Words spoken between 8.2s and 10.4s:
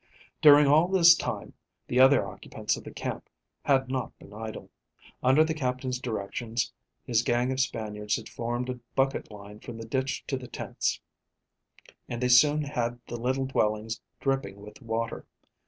formed a bucket line from the ditch to